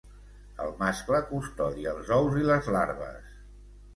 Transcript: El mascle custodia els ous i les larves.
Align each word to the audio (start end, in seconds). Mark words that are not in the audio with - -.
El 0.63 0.71
mascle 0.79 1.19
custodia 1.33 1.93
els 1.97 2.11
ous 2.17 2.39
i 2.45 2.47
les 2.47 2.73
larves. 2.79 3.39